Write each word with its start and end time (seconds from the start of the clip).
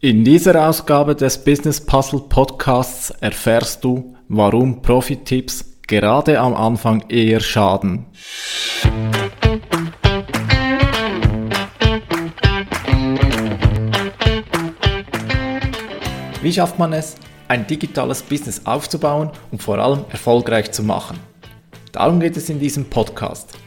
In 0.00 0.22
dieser 0.22 0.68
Ausgabe 0.68 1.16
des 1.16 1.42
Business 1.42 1.80
Puzzle 1.84 2.20
Podcasts 2.28 3.10
erfährst 3.10 3.82
du, 3.82 4.14
warum 4.28 4.80
Profi-Tipps 4.80 5.64
gerade 5.88 6.38
am 6.38 6.54
Anfang 6.54 7.02
eher 7.08 7.40
schaden. 7.40 8.06
Wie 16.42 16.52
schafft 16.52 16.78
man 16.78 16.92
es, 16.92 17.16
ein 17.48 17.66
digitales 17.66 18.22
Business 18.22 18.64
aufzubauen 18.66 19.32
und 19.50 19.60
vor 19.60 19.78
allem 19.78 20.04
erfolgreich 20.10 20.70
zu 20.70 20.84
machen? 20.84 21.18
Darum 21.90 22.20
geht 22.20 22.36
es 22.36 22.48
in 22.48 22.60
diesem 22.60 22.84
Podcast. 22.84 23.58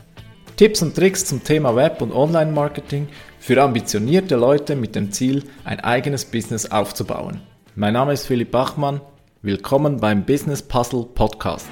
Tipps 0.57 0.81
und 0.81 0.95
Tricks 0.95 1.25
zum 1.25 1.43
Thema 1.43 1.75
Web- 1.75 2.01
und 2.01 2.11
Online-Marketing 2.11 3.07
für 3.39 3.61
ambitionierte 3.61 4.35
Leute 4.35 4.75
mit 4.75 4.95
dem 4.95 5.11
Ziel, 5.11 5.43
ein 5.63 5.79
eigenes 5.79 6.25
Business 6.25 6.69
aufzubauen. 6.69 7.41
Mein 7.75 7.93
Name 7.93 8.13
ist 8.13 8.27
Philipp 8.27 8.51
Bachmann. 8.51 9.01
Willkommen 9.41 9.97
beim 9.97 10.23
Business 10.23 10.61
Puzzle 10.61 11.05
Podcast. 11.15 11.69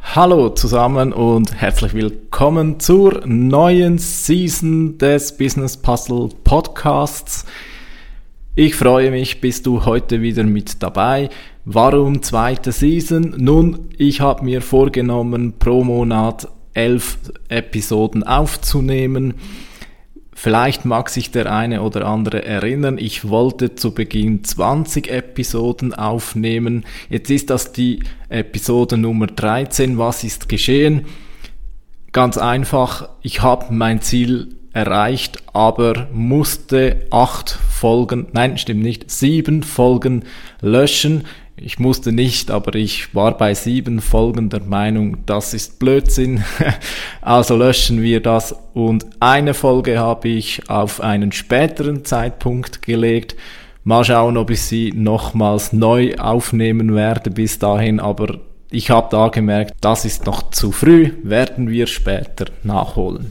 Hallo 0.00 0.50
zusammen 0.50 1.12
und 1.12 1.54
herzlich 1.60 1.94
willkommen 1.94 2.78
zur 2.78 3.22
neuen 3.26 3.98
Season 3.98 4.98
des 4.98 5.36
Business 5.36 5.76
Puzzle 5.76 6.28
Podcasts. 6.44 7.46
Ich 8.54 8.76
freue 8.76 9.10
mich, 9.10 9.40
bist 9.40 9.66
du 9.66 9.84
heute 9.84 10.20
wieder 10.20 10.44
mit 10.44 10.82
dabei. 10.82 11.30
Warum 11.66 12.20
zweite 12.20 12.72
Season? 12.72 13.34
Nun, 13.38 13.88
ich 13.96 14.20
habe 14.20 14.44
mir 14.44 14.60
vorgenommen, 14.60 15.54
pro 15.58 15.82
Monat 15.82 16.46
elf 16.74 17.16
Episoden 17.48 18.22
aufzunehmen. 18.22 19.32
Vielleicht 20.34 20.84
mag 20.84 21.08
sich 21.08 21.30
der 21.30 21.50
eine 21.50 21.80
oder 21.80 22.04
andere 22.06 22.44
erinnern, 22.44 22.98
ich 22.98 23.30
wollte 23.30 23.76
zu 23.76 23.94
Beginn 23.94 24.44
20 24.44 25.08
Episoden 25.08 25.94
aufnehmen. 25.94 26.84
Jetzt 27.08 27.30
ist 27.30 27.48
das 27.48 27.72
die 27.72 28.02
Episode 28.28 28.98
Nummer 28.98 29.28
13. 29.28 29.96
Was 29.96 30.22
ist 30.22 30.50
geschehen? 30.50 31.06
Ganz 32.12 32.36
einfach, 32.36 33.08
ich 33.22 33.40
habe 33.40 33.72
mein 33.72 34.02
Ziel 34.02 34.56
erreicht, 34.74 35.42
aber 35.54 36.08
musste 36.12 37.06
acht 37.10 37.48
Folgen, 37.50 38.26
nein, 38.32 38.58
stimmt 38.58 38.82
nicht, 38.82 39.10
sieben 39.10 39.62
Folgen 39.62 40.24
löschen. 40.60 41.24
Ich 41.56 41.78
musste 41.78 42.10
nicht, 42.10 42.50
aber 42.50 42.74
ich 42.74 43.14
war 43.14 43.36
bei 43.38 43.54
sieben 43.54 44.00
Folgen 44.00 44.48
der 44.48 44.62
Meinung, 44.62 45.18
das 45.24 45.54
ist 45.54 45.78
Blödsinn. 45.78 46.42
also 47.20 47.56
löschen 47.56 48.02
wir 48.02 48.20
das. 48.20 48.54
Und 48.74 49.06
eine 49.20 49.54
Folge 49.54 49.98
habe 49.98 50.28
ich 50.28 50.68
auf 50.68 51.00
einen 51.00 51.30
späteren 51.30 52.04
Zeitpunkt 52.04 52.82
gelegt. 52.82 53.36
Mal 53.84 54.04
schauen, 54.04 54.36
ob 54.36 54.50
ich 54.50 54.62
sie 54.62 54.92
nochmals 54.94 55.72
neu 55.72 56.16
aufnehmen 56.16 56.94
werde 56.94 57.30
bis 57.30 57.58
dahin, 57.60 58.00
aber 58.00 58.40
ich 58.70 58.90
habe 58.90 59.08
da 59.10 59.28
gemerkt, 59.28 59.74
das 59.80 60.04
ist 60.04 60.26
noch 60.26 60.50
zu 60.50 60.72
früh, 60.72 61.12
werden 61.22 61.70
wir 61.70 61.86
später 61.86 62.46
nachholen. 62.64 63.30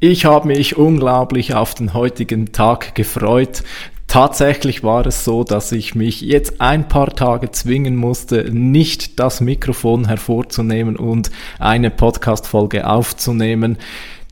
Ich 0.00 0.24
habe 0.24 0.48
mich 0.48 0.76
unglaublich 0.76 1.54
auf 1.54 1.74
den 1.74 1.94
heutigen 1.94 2.52
Tag 2.52 2.94
gefreut. 2.94 3.62
Tatsächlich 4.10 4.82
war 4.82 5.06
es 5.06 5.24
so, 5.24 5.44
dass 5.44 5.70
ich 5.70 5.94
mich 5.94 6.20
jetzt 6.20 6.60
ein 6.60 6.88
paar 6.88 7.14
Tage 7.14 7.52
zwingen 7.52 7.94
musste, 7.94 8.50
nicht 8.52 9.20
das 9.20 9.40
Mikrofon 9.40 10.08
hervorzunehmen 10.08 10.96
und 10.96 11.30
eine 11.60 11.90
Podcast-Folge 11.90 12.88
aufzunehmen. 12.88 13.78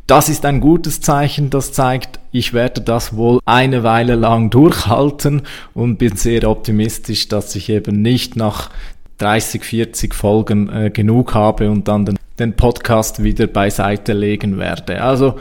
Das 0.09 0.29
ist 0.29 0.45
ein 0.47 0.59
gutes 0.59 1.01
Zeichen, 1.01 1.51
das 1.51 1.73
zeigt, 1.73 2.19
ich 2.33 2.55
werde 2.55 2.81
das 2.81 3.15
wohl 3.15 3.39
eine 3.45 3.85
Weile 3.85 4.17
lang 4.17 4.51
durchhalten 4.51 5.43
und 5.75 5.99
bin 5.99 6.17
sehr 6.17 6.51
optimistisch, 6.51 7.29
dass 7.29 7.55
ich 7.55 7.69
eben 7.69 8.03
nicht 8.03 8.35
nach 8.35 8.71
30, 9.19 9.63
40 9.63 10.13
Folgen 10.13 10.69
äh, 10.71 10.91
genug 10.91 11.35
habe 11.35 11.71
und 11.71 11.87
dann 11.87 12.05
den, 12.05 12.19
den 12.41 12.57
Podcast 12.57 13.23
wieder 13.23 13.47
beiseite 13.47 14.13
legen 14.13 14.59
werde. 14.59 15.01
Also 15.01 15.37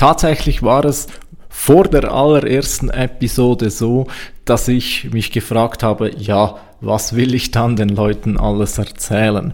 Tatsächlich 0.00 0.62
war 0.62 0.86
es 0.86 1.08
vor 1.50 1.84
der 1.84 2.10
allerersten 2.10 2.88
Episode 2.88 3.70
so, 3.70 4.06
dass 4.44 4.68
ich 4.68 5.12
mich 5.12 5.32
gefragt 5.32 5.82
habe, 5.82 6.12
ja, 6.16 6.56
was 6.80 7.14
will 7.14 7.34
ich 7.34 7.50
dann 7.50 7.76
den 7.76 7.90
Leuten 7.90 8.38
alles 8.38 8.78
erzählen? 8.78 9.52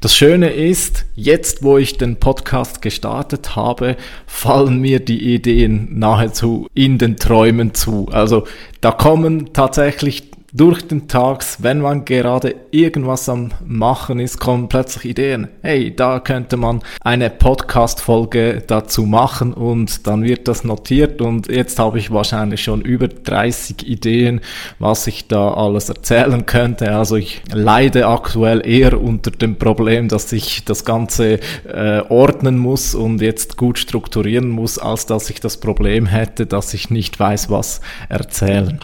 Das 0.00 0.14
Schöne 0.14 0.50
ist, 0.50 1.06
jetzt 1.14 1.62
wo 1.62 1.78
ich 1.78 1.96
den 1.96 2.16
Podcast 2.16 2.82
gestartet 2.82 3.56
habe, 3.56 3.96
fallen 4.26 4.80
mir 4.80 5.00
die 5.00 5.34
Ideen 5.34 5.98
nahezu 5.98 6.68
in 6.74 6.98
den 6.98 7.16
Träumen 7.16 7.72
zu. 7.72 8.08
Also 8.12 8.44
da 8.82 8.90
kommen 8.90 9.54
tatsächlich 9.54 10.30
durch 10.56 10.88
den 10.88 11.06
Tags, 11.06 11.62
wenn 11.62 11.82
man 11.82 12.06
gerade 12.06 12.54
irgendwas 12.70 13.28
am 13.28 13.50
Machen 13.66 14.18
ist, 14.18 14.40
kommen 14.40 14.68
plötzlich 14.68 15.04
Ideen. 15.04 15.48
Hey, 15.60 15.94
da 15.94 16.18
könnte 16.18 16.56
man 16.56 16.80
eine 17.02 17.28
Podcast-Folge 17.28 18.62
dazu 18.66 19.04
machen 19.04 19.52
und 19.52 20.06
dann 20.06 20.24
wird 20.24 20.48
das 20.48 20.64
notiert 20.64 21.20
und 21.20 21.48
jetzt 21.48 21.78
habe 21.78 21.98
ich 21.98 22.10
wahrscheinlich 22.10 22.62
schon 22.62 22.80
über 22.80 23.06
30 23.08 23.86
Ideen, 23.86 24.40
was 24.78 25.06
ich 25.06 25.28
da 25.28 25.52
alles 25.52 25.90
erzählen 25.90 26.46
könnte. 26.46 26.90
Also 26.90 27.16
ich 27.16 27.42
leide 27.52 28.06
aktuell 28.06 28.66
eher 28.66 28.98
unter 28.98 29.30
dem 29.30 29.56
Problem, 29.56 30.08
dass 30.08 30.32
ich 30.32 30.64
das 30.64 30.86
Ganze 30.86 31.38
äh, 31.64 32.00
ordnen 32.08 32.56
muss 32.56 32.94
und 32.94 33.20
jetzt 33.20 33.58
gut 33.58 33.78
strukturieren 33.78 34.48
muss, 34.48 34.78
als 34.78 35.04
dass 35.04 35.28
ich 35.28 35.40
das 35.40 35.58
Problem 35.58 36.06
hätte, 36.06 36.46
dass 36.46 36.72
ich 36.72 36.88
nicht 36.88 37.20
weiß, 37.20 37.50
was 37.50 37.82
erzählen. 38.08 38.80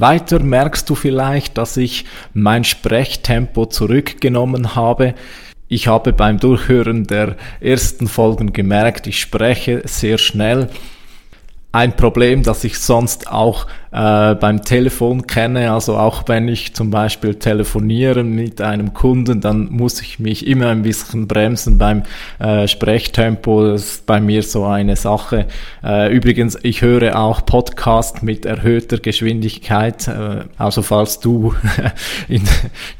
Weiter 0.00 0.40
merkst 0.40 0.88
du 0.88 0.94
vielleicht, 0.94 1.58
dass 1.58 1.76
ich 1.76 2.04
mein 2.34 2.64
Sprechtempo 2.64 3.66
zurückgenommen 3.66 4.74
habe. 4.74 5.14
Ich 5.68 5.86
habe 5.86 6.12
beim 6.12 6.38
Durchhören 6.38 7.06
der 7.06 7.36
ersten 7.60 8.08
Folgen 8.08 8.52
gemerkt, 8.52 9.06
ich 9.06 9.20
spreche 9.20 9.82
sehr 9.84 10.18
schnell. 10.18 10.68
Ein 11.70 11.96
Problem, 11.96 12.42
das 12.42 12.64
ich 12.64 12.78
sonst 12.78 13.30
auch 13.30 13.66
äh, 13.90 14.34
beim 14.34 14.62
Telefon 14.62 15.26
kenne. 15.26 15.70
Also 15.72 15.98
auch 15.98 16.24
wenn 16.26 16.48
ich 16.48 16.74
zum 16.74 16.90
Beispiel 16.90 17.34
telefoniere 17.34 18.24
mit 18.24 18.62
einem 18.62 18.94
Kunden, 18.94 19.42
dann 19.42 19.70
muss 19.70 20.00
ich 20.00 20.18
mich 20.18 20.46
immer 20.46 20.68
ein 20.68 20.80
bisschen 20.80 21.28
bremsen 21.28 21.76
beim 21.76 22.04
äh, 22.38 22.66
Sprechtempo. 22.66 23.66
Das 23.66 23.84
ist 23.84 24.06
bei 24.06 24.18
mir 24.18 24.42
so 24.42 24.64
eine 24.64 24.96
Sache. 24.96 25.46
Äh, 25.84 26.10
übrigens, 26.10 26.58
ich 26.62 26.80
höre 26.80 27.18
auch 27.18 27.44
Podcast 27.44 28.22
mit 28.22 28.46
erhöhter 28.46 28.96
Geschwindigkeit. 28.96 30.08
Äh, 30.08 30.44
also 30.56 30.80
falls 30.80 31.20
du 31.20 31.54
in 32.28 32.42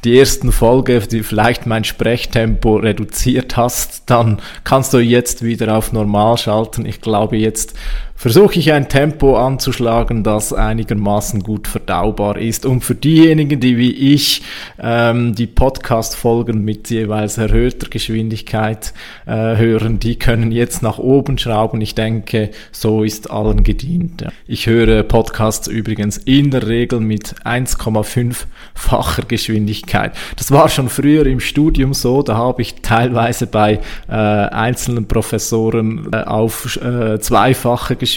die 0.05 0.19
ersten 0.19 0.53
Folge 0.53 1.01
die 1.01 1.23
vielleicht 1.23 1.67
mein 1.67 1.85
Sprechtempo 1.85 2.77
reduziert 2.77 3.57
hast, 3.57 4.11
dann 4.11 4.41
kannst 4.65 4.93
du 4.93 4.99
jetzt 4.99 5.43
wieder 5.43 5.75
auf 5.77 5.93
normal 5.93 6.37
schalten. 6.37 6.85
Ich 6.85 7.01
glaube, 7.01 7.39
jetzt 7.39 7.75
versuche 8.19 8.59
ich 8.59 8.73
ein 8.73 8.89
Tempo 8.89 9.37
anzuschlagen, 9.37 10.25
das 10.25 10.53
ein 10.53 10.79
einigermaßen 10.79 11.43
gut 11.43 11.67
verdaubar 11.67 12.39
ist. 12.39 12.67
Und 12.67 12.83
für 12.83 12.95
diejenigen, 12.95 13.59
die 13.59 13.77
wie 13.79 13.91
ich 13.91 14.43
ähm, 14.79 15.35
die 15.35 15.47
Podcast-Folgen 15.47 16.65
mit 16.65 16.91
jeweils 16.91 17.39
erhöhter 17.39 17.89
Geschwindigkeit 17.89 18.93
äh, 19.27 19.57
hören, 19.57 19.99
die 19.99 20.19
können 20.19 20.53
jetzt 20.53 20.83
nach 20.83 20.99
oben 20.99 21.39
schrauben. 21.39 21.81
Ich 21.81 21.95
denke, 21.95 22.51
so 22.71 23.03
ist 23.03 23.31
allen 23.31 23.65
gedient. 23.65 24.25
Ich 24.47 24.67
höre 24.67 25.03
Podcasts 25.03 25.67
übrigens 25.69 26.19
in 26.19 26.51
der 26.51 26.67
Regel 26.67 27.01
mit 27.01 27.35
1,5-facher 27.45 29.23
Geschwindigkeit. 29.27 30.13
Das 30.37 30.51
war 30.53 30.69
schon 30.69 30.89
früher 30.89 31.27
im 31.27 31.41
Studium 31.41 31.95
so, 31.95 32.23
da 32.23 32.37
habe 32.37 32.63
ich 32.63 32.77
teilweise 32.83 33.47
bei 33.47 33.81
äh, 34.09 34.13
einzelnen 34.13 35.09
Professoren 35.09 36.09
äh, 36.13 36.19
auf 36.19 36.77
äh, 36.77 37.19
zweifache 37.19 37.97
Geschwindigkeit 37.97 38.08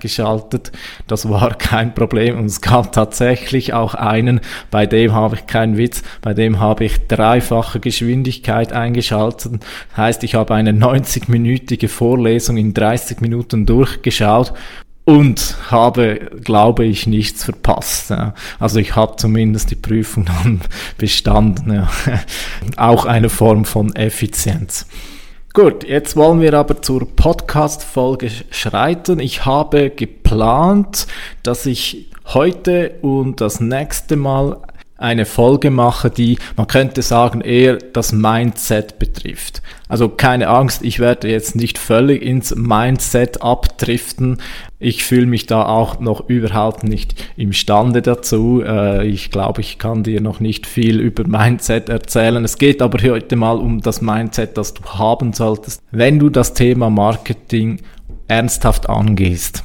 geschaltet. 0.00 0.72
Das 1.06 1.28
war 1.28 1.54
kein 1.58 1.94
Problem. 1.94 2.38
Und 2.38 2.46
es 2.46 2.60
gab 2.60 2.92
tatsächlich 2.92 3.72
auch 3.72 3.94
einen, 3.94 4.40
bei 4.70 4.86
dem 4.86 5.12
habe 5.12 5.36
ich 5.36 5.46
keinen 5.46 5.76
Witz, 5.76 6.02
bei 6.22 6.34
dem 6.34 6.60
habe 6.60 6.84
ich 6.84 7.06
dreifache 7.06 7.80
Geschwindigkeit 7.80 8.72
eingeschaltet. 8.72 9.64
Heißt, 9.96 10.24
ich 10.24 10.34
habe 10.34 10.54
eine 10.54 10.72
90-minütige 10.72 11.88
Vorlesung 11.88 12.56
in 12.56 12.74
30 12.74 13.20
Minuten 13.20 13.66
durchgeschaut 13.66 14.52
und 15.04 15.56
habe, 15.70 16.30
glaube 16.42 16.84
ich, 16.84 17.06
nichts 17.06 17.44
verpasst. 17.44 18.10
Ja. 18.10 18.34
Also 18.58 18.80
ich 18.80 18.96
habe 18.96 19.16
zumindest 19.16 19.70
die 19.70 19.76
Prüfung 19.76 20.24
dann 20.42 20.60
bestanden. 20.98 21.72
Ja. 21.72 21.90
Auch 22.76 23.04
eine 23.04 23.28
Form 23.28 23.64
von 23.64 23.94
Effizienz. 23.94 24.86
Gut, 25.56 25.84
jetzt 25.84 26.16
wollen 26.16 26.40
wir 26.40 26.52
aber 26.54 26.82
zur 26.82 27.06
Podcast-Folge 27.06 28.28
schreiten. 28.50 29.20
Ich 29.20 29.44
habe 29.44 29.90
geplant, 29.90 31.06
dass 31.44 31.64
ich 31.64 32.10
heute 32.24 32.96
und 33.02 33.40
das 33.40 33.60
nächste 33.60 34.16
Mal 34.16 34.56
eine 34.96 35.26
Folge 35.26 35.70
mache, 35.70 36.08
die, 36.08 36.38
man 36.56 36.66
könnte 36.66 37.02
sagen, 37.02 37.40
eher 37.40 37.76
das 37.76 38.12
Mindset 38.12 38.98
betrifft. 38.98 39.60
Also 39.88 40.08
keine 40.08 40.48
Angst, 40.48 40.82
ich 40.84 41.00
werde 41.00 41.28
jetzt 41.28 41.56
nicht 41.56 41.78
völlig 41.78 42.22
ins 42.22 42.54
Mindset 42.54 43.42
abdriften. 43.42 44.38
Ich 44.78 45.04
fühle 45.04 45.26
mich 45.26 45.46
da 45.46 45.66
auch 45.66 45.98
noch 46.00 46.28
überhaupt 46.28 46.84
nicht 46.84 47.24
imstande 47.36 48.02
dazu. 48.02 48.62
Äh, 48.64 49.06
ich 49.06 49.30
glaube, 49.30 49.60
ich 49.60 49.78
kann 49.78 50.04
dir 50.04 50.20
noch 50.20 50.40
nicht 50.40 50.66
viel 50.66 51.00
über 51.00 51.26
Mindset 51.26 51.88
erzählen. 51.88 52.44
Es 52.44 52.58
geht 52.58 52.80
aber 52.80 53.02
heute 53.02 53.36
mal 53.36 53.58
um 53.58 53.80
das 53.80 54.00
Mindset, 54.00 54.56
das 54.56 54.74
du 54.74 54.84
haben 54.84 55.32
solltest, 55.32 55.82
wenn 55.90 56.18
du 56.18 56.30
das 56.30 56.54
Thema 56.54 56.88
Marketing 56.88 57.80
ernsthaft 58.28 58.88
angehst. 58.88 59.64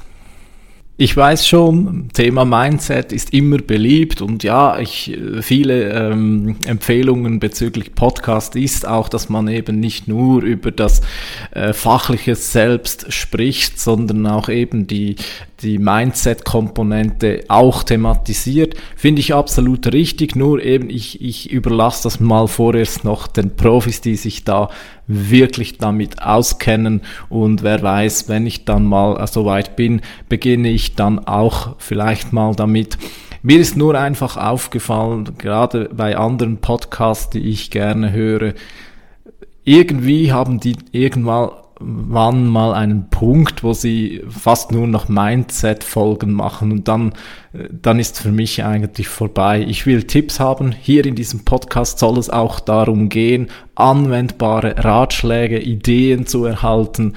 Ich 1.02 1.16
weiß 1.16 1.48
schon, 1.48 2.10
Thema 2.12 2.44
Mindset 2.44 3.14
ist 3.14 3.32
immer 3.34 3.60
beliebt 3.60 4.22
und 4.22 4.44
ja, 4.44 4.78
ich, 4.80 5.18
viele 5.40 5.94
ähm, 5.94 6.58
Empfehlungen 6.66 7.40
bezüglich 7.40 7.96
Podcast 7.96 8.58
ist 8.58 8.86
auch, 8.86 9.08
dass 9.08 9.30
man 9.30 9.48
eben 9.48 9.80
nicht 9.80 10.10
nur 10.10 10.44
über 10.44 10.72
das 10.72 11.02
äh, 11.52 11.72
fachliche 11.72 12.36
Selbst 12.36 13.14
spricht, 13.14 13.80
sondern 13.80 14.28
auch 14.28 14.50
eben 14.50 14.88
die, 14.88 15.16
die 15.62 15.78
Mindset-Komponente 15.78 17.44
auch 17.48 17.84
thematisiert. 17.84 18.76
Finde 18.96 19.20
ich 19.20 19.34
absolut 19.34 19.92
richtig, 19.92 20.36
nur 20.36 20.64
eben 20.64 20.90
ich, 20.90 21.22
ich 21.22 21.52
überlasse 21.52 22.04
das 22.04 22.20
mal 22.20 22.48
vorerst 22.48 23.04
noch 23.04 23.28
den 23.28 23.56
Profis, 23.56 24.02
die 24.02 24.16
sich 24.16 24.44
da 24.44 24.70
wirklich 25.08 25.78
damit 25.78 26.22
auskennen 26.22 27.02
und 27.30 27.64
wer 27.64 27.82
weiß, 27.82 28.30
wenn 28.30 28.46
ich 28.46 28.66
dann 28.66 28.86
mal 28.86 29.26
so 29.28 29.46
weit 29.46 29.76
bin, 29.76 30.02
beginne 30.30 30.70
ich 30.70 30.96
dann 30.96 31.20
auch 31.20 31.76
vielleicht 31.80 32.32
mal 32.32 32.54
damit. 32.56 32.98
Mir 33.42 33.60
ist 33.60 33.78
nur 33.78 33.96
einfach 33.96 34.38
aufgefallen, 34.38 35.30
gerade 35.38 35.90
bei 35.94 36.18
anderen 36.18 36.58
Podcasts, 36.58 37.30
die 37.30 37.40
ich 37.40 37.72
gerne 37.72 38.12
höre, 38.12 38.54
irgendwie 39.64 40.32
haben 40.32 40.60
die 40.60 40.76
irgendwann 40.92 41.52
wann 41.80 42.48
mal 42.48 42.74
einen 42.74 43.10
Punkt, 43.10 43.64
wo 43.64 43.74
sie 43.74 44.22
fast 44.30 44.72
nur 44.72 44.88
noch 44.88 45.08
Mindset-Folgen 45.08 46.34
machen 46.34 46.72
und 46.72 46.88
dann, 46.88 47.14
äh, 47.54 47.70
dann 47.72 48.00
ist 48.00 48.20
für 48.20 48.32
mich 48.32 48.64
eigentlich 48.64 49.08
vorbei. 49.08 49.66
Ich 49.68 49.86
will 49.86 50.04
Tipps 50.04 50.40
haben. 50.40 50.72
Hier 50.72 51.06
in 51.06 51.16
diesem 51.16 51.46
Podcast 51.46 52.00
soll 52.00 52.18
es 52.18 52.30
auch 52.30 52.60
darum 52.60 53.10
gehen, 53.10 53.48
anwendbare 53.76 54.84
Ratschläge, 54.84 55.60
Ideen 55.60 56.28
zu 56.28 56.46
erhalten. 56.46 57.16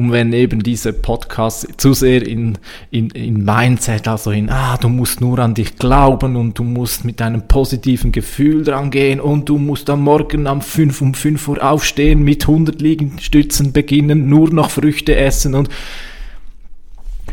Und 0.00 0.12
wenn 0.12 0.32
eben 0.32 0.62
diese 0.62 0.94
Podcasts 0.94 1.68
zu 1.76 1.92
sehr 1.92 2.26
in, 2.26 2.56
in, 2.90 3.10
in 3.10 3.44
Mindset, 3.44 4.08
also 4.08 4.30
in, 4.30 4.48
ah, 4.48 4.78
du 4.78 4.88
musst 4.88 5.20
nur 5.20 5.38
an 5.40 5.52
dich 5.52 5.76
glauben 5.76 6.36
und 6.36 6.58
du 6.58 6.64
musst 6.64 7.04
mit 7.04 7.20
einem 7.20 7.46
positiven 7.46 8.10
Gefühl 8.10 8.64
dran 8.64 8.90
gehen 8.90 9.20
und 9.20 9.50
du 9.50 9.58
musst 9.58 9.90
am 9.90 10.02
Morgen 10.02 10.46
um 10.46 10.62
5 10.62 11.02
um 11.02 11.12
5 11.12 11.48
Uhr 11.48 11.62
aufstehen, 11.62 12.22
mit 12.22 12.48
100 12.48 12.80
Liegenstützen 12.80 13.74
beginnen, 13.74 14.30
nur 14.30 14.48
noch 14.48 14.70
Früchte 14.70 15.16
essen 15.16 15.54
und 15.54 15.68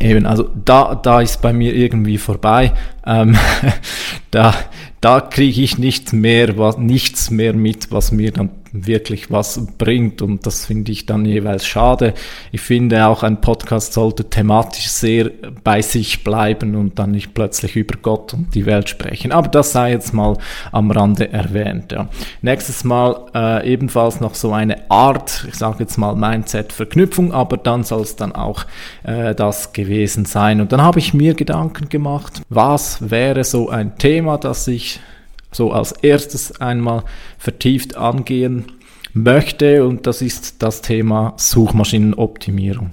Eben, 0.00 0.26
also 0.26 0.48
da, 0.64 0.94
da 0.94 1.22
ist 1.22 1.42
bei 1.42 1.52
mir 1.52 1.74
irgendwie 1.74 2.18
vorbei. 2.18 2.72
Ähm, 3.04 3.36
da, 4.30 4.54
da 5.00 5.20
kriege 5.20 5.60
ich 5.60 5.78
nicht 5.78 6.12
mehr, 6.12 6.56
was, 6.56 6.78
nichts 6.78 7.30
mehr 7.30 7.52
mit, 7.52 7.90
was 7.90 8.12
mir 8.12 8.30
dann 8.30 8.50
wirklich 8.72 9.30
was 9.30 9.60
bringt 9.78 10.22
und 10.22 10.46
das 10.46 10.66
finde 10.66 10.92
ich 10.92 11.06
dann 11.06 11.24
jeweils 11.24 11.66
schade. 11.66 12.14
Ich 12.52 12.60
finde 12.60 13.06
auch 13.06 13.22
ein 13.22 13.40
Podcast 13.40 13.92
sollte 13.92 14.24
thematisch 14.24 14.88
sehr 14.88 15.30
bei 15.64 15.82
sich 15.82 16.24
bleiben 16.24 16.74
und 16.76 16.98
dann 16.98 17.12
nicht 17.12 17.34
plötzlich 17.34 17.76
über 17.76 17.96
Gott 18.00 18.34
und 18.34 18.54
die 18.54 18.66
Welt 18.66 18.88
sprechen. 18.88 19.32
Aber 19.32 19.48
das 19.48 19.72
sei 19.72 19.92
jetzt 19.92 20.12
mal 20.12 20.36
am 20.72 20.90
Rande 20.90 21.32
erwähnt. 21.32 21.92
Ja. 21.92 22.08
Nächstes 22.42 22.84
Mal 22.84 23.26
äh, 23.34 23.72
ebenfalls 23.72 24.20
noch 24.20 24.34
so 24.34 24.52
eine 24.52 24.90
Art, 24.90 25.46
ich 25.48 25.54
sage 25.54 25.76
jetzt 25.80 25.96
mal 25.96 26.14
Mindset-Verknüpfung, 26.14 27.32
aber 27.32 27.56
dann 27.56 27.84
soll 27.84 28.02
es 28.02 28.16
dann 28.16 28.32
auch 28.32 28.64
äh, 29.04 29.34
das 29.34 29.72
gewesen 29.72 30.24
sein. 30.24 30.60
Und 30.60 30.72
dann 30.72 30.82
habe 30.82 30.98
ich 30.98 31.14
mir 31.14 31.34
Gedanken 31.34 31.88
gemacht, 31.88 32.42
was 32.48 33.10
wäre 33.10 33.44
so 33.44 33.68
ein 33.68 33.96
Thema, 33.98 34.38
das 34.38 34.68
ich 34.68 35.00
so 35.50 35.72
als 35.72 35.92
erstes 35.92 36.60
einmal 36.60 37.04
vertieft 37.38 37.96
angehen 37.96 38.66
möchte 39.12 39.86
und 39.86 40.06
das 40.06 40.22
ist 40.22 40.62
das 40.62 40.82
Thema 40.82 41.34
Suchmaschinenoptimierung. 41.36 42.92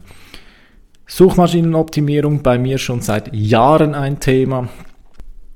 Suchmaschinenoptimierung 1.07 2.41
bei 2.41 2.57
mir 2.57 2.77
schon 2.77 3.01
seit 3.01 3.33
Jahren 3.35 3.93
ein 3.93 4.19
Thema 4.19 4.69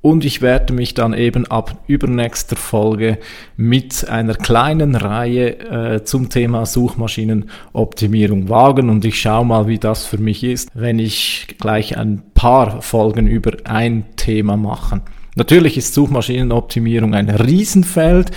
und 0.02 0.24
ich 0.24 0.40
werde 0.40 0.72
mich 0.72 0.94
dann 0.94 1.12
eben 1.12 1.46
ab 1.46 1.76
übernächster 1.86 2.56
Folge 2.56 3.18
mit 3.56 4.08
einer 4.08 4.34
kleinen 4.34 4.94
Reihe 4.94 5.58
äh, 5.58 6.04
zum 6.04 6.30
Thema 6.30 6.64
Suchmaschinenoptimierung 6.64 8.48
wagen 8.48 8.88
und 8.88 9.04
ich 9.04 9.20
schaue 9.20 9.44
mal, 9.44 9.66
wie 9.66 9.78
das 9.78 10.06
für 10.06 10.18
mich 10.18 10.42
ist, 10.42 10.70
wenn 10.72 10.98
ich 10.98 11.56
gleich 11.58 11.98
ein 11.98 12.22
paar 12.32 12.80
Folgen 12.80 13.26
über 13.26 13.52
ein 13.64 14.04
Thema 14.16 14.56
mache. 14.56 15.02
Natürlich 15.40 15.78
ist 15.78 15.94
Suchmaschinenoptimierung 15.94 17.14
ein 17.14 17.30
Riesenfeld. 17.30 18.30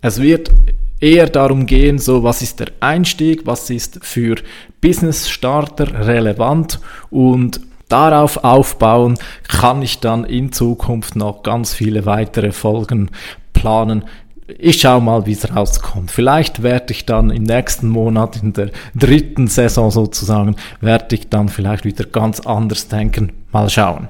Es 0.00 0.22
wird 0.22 0.52
eher 1.00 1.26
darum 1.26 1.66
gehen, 1.66 1.98
so 1.98 2.22
was 2.22 2.40
ist 2.40 2.60
der 2.60 2.68
Einstieg, 2.78 3.46
was 3.46 3.68
ist 3.68 3.98
für 4.02 4.36
Business 4.80 5.28
Starter 5.28 6.06
relevant 6.06 6.78
und 7.10 7.60
darauf 7.88 8.44
aufbauen 8.44 9.18
kann 9.48 9.82
ich 9.82 9.98
dann 9.98 10.22
in 10.22 10.52
Zukunft 10.52 11.16
noch 11.16 11.42
ganz 11.42 11.74
viele 11.74 12.06
weitere 12.06 12.52
Folgen 12.52 13.10
planen. 13.52 14.04
Ich 14.46 14.82
schaue 14.82 15.02
mal, 15.02 15.26
wie 15.26 15.32
es 15.32 15.52
rauskommt. 15.52 16.12
Vielleicht 16.12 16.62
werde 16.62 16.92
ich 16.92 17.04
dann 17.06 17.30
im 17.30 17.42
nächsten 17.42 17.88
Monat, 17.88 18.40
in 18.40 18.52
der 18.52 18.70
dritten 18.94 19.48
Saison 19.48 19.90
sozusagen, 19.90 20.54
werde 20.80 21.16
ich 21.16 21.28
dann 21.28 21.48
vielleicht 21.48 21.84
wieder 21.84 22.04
ganz 22.04 22.38
anders 22.38 22.86
denken. 22.86 23.32
Mal 23.50 23.68
schauen. 23.68 24.06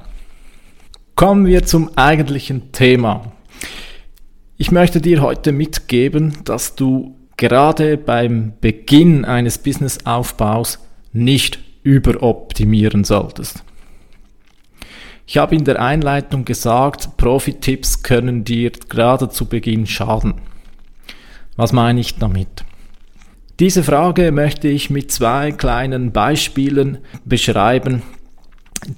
Kommen 1.16 1.46
wir 1.46 1.64
zum 1.64 1.96
eigentlichen 1.96 2.72
Thema. 2.72 3.32
Ich 4.58 4.70
möchte 4.70 5.00
dir 5.00 5.22
heute 5.22 5.50
mitgeben, 5.50 6.34
dass 6.44 6.74
du 6.74 7.16
gerade 7.38 7.96
beim 7.96 8.52
Beginn 8.60 9.24
eines 9.24 9.56
Businessaufbaus 9.56 10.78
nicht 11.14 11.58
überoptimieren 11.82 13.04
solltest. 13.04 13.64
Ich 15.26 15.38
habe 15.38 15.56
in 15.56 15.64
der 15.64 15.80
Einleitung 15.80 16.44
gesagt, 16.44 17.16
Profi-Tipps 17.16 18.02
können 18.02 18.44
dir 18.44 18.70
gerade 18.70 19.30
zu 19.30 19.46
Beginn 19.46 19.86
schaden. 19.86 20.34
Was 21.56 21.72
meine 21.72 22.00
ich 22.00 22.16
damit? 22.16 22.66
Diese 23.58 23.82
Frage 23.82 24.32
möchte 24.32 24.69
ich 24.69 24.90
mit 24.90 25.10
zwei 25.10 25.52
kleinen 25.52 26.12
Beispielen 26.12 26.98
beschreiben, 27.24 28.02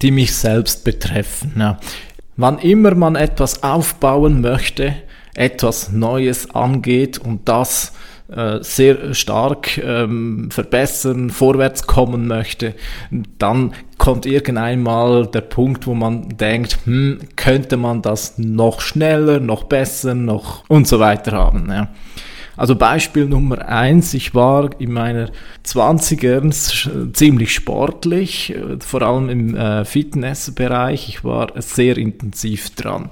die 0.02 0.10
mich 0.10 0.34
selbst 0.34 0.82
betreffen. 0.82 1.52
Wann 2.40 2.60
immer 2.60 2.94
man 2.94 3.16
etwas 3.16 3.64
aufbauen 3.64 4.40
möchte, 4.40 4.94
etwas 5.34 5.90
Neues 5.90 6.54
angeht 6.54 7.18
und 7.18 7.48
das 7.48 7.92
äh, 8.28 8.58
sehr 8.60 9.12
stark 9.12 9.76
ähm, 9.78 10.48
verbessern, 10.52 11.30
vorwärts 11.30 11.88
kommen 11.88 12.28
möchte, 12.28 12.74
dann 13.38 13.72
kommt 13.98 14.24
irgendwann 14.24 14.84
mal 14.84 15.26
der 15.26 15.40
Punkt, 15.40 15.88
wo 15.88 15.94
man 15.94 16.28
denkt, 16.28 16.78
hm, 16.84 17.18
könnte 17.34 17.76
man 17.76 18.02
das 18.02 18.38
noch 18.38 18.82
schneller, 18.82 19.40
noch 19.40 19.64
besser, 19.64 20.14
noch 20.14 20.62
und 20.68 20.86
so 20.86 21.00
weiter 21.00 21.32
haben. 21.32 21.68
Ja. 21.68 21.88
Also 22.58 22.74
Beispiel 22.74 23.26
Nummer 23.26 23.68
eins, 23.68 24.14
ich 24.14 24.34
war 24.34 24.70
in 24.80 24.92
meiner 24.92 25.30
20ern 25.64 27.12
ziemlich 27.14 27.54
sportlich, 27.54 28.52
äh, 28.54 28.78
vor 28.80 29.02
allem 29.02 29.28
im 29.28 29.56
äh, 29.56 29.84
Fitnessbereich. 29.84 31.08
Ich 31.08 31.24
war 31.24 31.52
sehr 31.62 31.96
intensiv 31.96 32.74
dran. 32.74 33.10